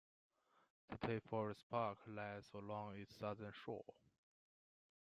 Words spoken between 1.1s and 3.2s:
Forest Park lies along its